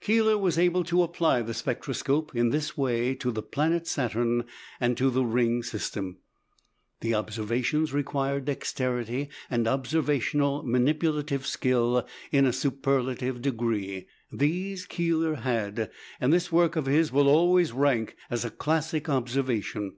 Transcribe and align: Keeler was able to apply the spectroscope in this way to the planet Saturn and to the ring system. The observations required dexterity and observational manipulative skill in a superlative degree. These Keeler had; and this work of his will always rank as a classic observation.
Keeler 0.00 0.36
was 0.36 0.58
able 0.58 0.82
to 0.82 1.04
apply 1.04 1.40
the 1.40 1.54
spectroscope 1.54 2.34
in 2.34 2.48
this 2.48 2.76
way 2.76 3.14
to 3.14 3.30
the 3.30 3.44
planet 3.44 3.86
Saturn 3.86 4.42
and 4.80 4.96
to 4.96 5.08
the 5.08 5.24
ring 5.24 5.62
system. 5.62 6.16
The 6.98 7.14
observations 7.14 7.92
required 7.92 8.46
dexterity 8.46 9.28
and 9.48 9.68
observational 9.68 10.64
manipulative 10.64 11.46
skill 11.46 12.04
in 12.32 12.44
a 12.44 12.52
superlative 12.52 13.40
degree. 13.40 14.08
These 14.32 14.84
Keeler 14.84 15.36
had; 15.36 15.92
and 16.20 16.32
this 16.32 16.50
work 16.50 16.74
of 16.74 16.86
his 16.86 17.12
will 17.12 17.28
always 17.28 17.70
rank 17.70 18.16
as 18.28 18.44
a 18.44 18.50
classic 18.50 19.08
observation. 19.08 19.92